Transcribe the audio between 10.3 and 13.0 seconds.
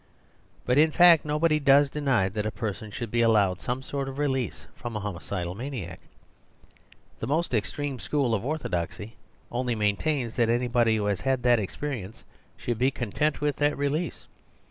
that anybody who has had that ex perience should be